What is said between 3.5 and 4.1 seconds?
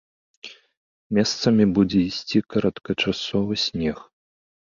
снег.